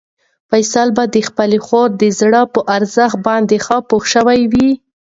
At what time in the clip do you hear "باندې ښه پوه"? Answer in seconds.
3.27-4.05